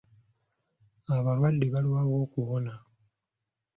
[1.15, 2.73] Abalwadde balwawo okuwona.